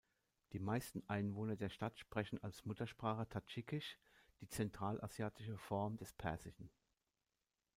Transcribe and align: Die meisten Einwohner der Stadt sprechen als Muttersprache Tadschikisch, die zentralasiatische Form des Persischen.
Die 0.53 0.59
meisten 0.59 1.03
Einwohner 1.07 1.55
der 1.57 1.69
Stadt 1.69 1.99
sprechen 1.99 2.41
als 2.43 2.65
Muttersprache 2.65 3.29
Tadschikisch, 3.29 3.99
die 4.39 4.47
zentralasiatische 4.47 5.59
Form 5.59 5.95
des 5.97 6.11
Persischen. 6.13 6.71